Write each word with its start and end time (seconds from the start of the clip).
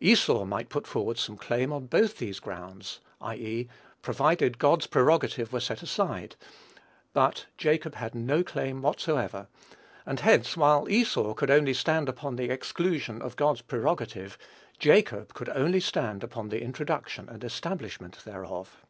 Esau 0.00 0.44
might 0.44 0.68
put 0.68 0.84
forward 0.84 1.16
some 1.16 1.36
claim 1.36 1.72
on 1.72 1.86
both 1.86 2.18
these 2.18 2.40
grounds; 2.40 2.98
i. 3.20 3.36
e., 3.36 3.68
provided 4.02 4.58
God's 4.58 4.88
prerogative 4.88 5.52
were 5.52 5.60
set 5.60 5.80
aside; 5.80 6.34
but 7.12 7.46
Jacob 7.56 7.94
had 7.94 8.12
no 8.12 8.42
claim 8.42 8.82
whatsoever; 8.82 9.46
and 10.04 10.18
hence, 10.18 10.56
while 10.56 10.88
Esau 10.90 11.34
could 11.34 11.52
only 11.52 11.72
stand 11.72 12.08
upon 12.08 12.34
the 12.34 12.50
exclusion 12.50 13.22
of 13.22 13.36
God's 13.36 13.62
prerogative, 13.62 14.36
Jacob 14.80 15.34
could 15.34 15.50
only 15.50 15.78
stand 15.78 16.24
upon 16.24 16.48
the 16.48 16.62
introduction 16.62 17.28
and 17.28 17.44
establishment 17.44 18.24
thereof. 18.24 18.84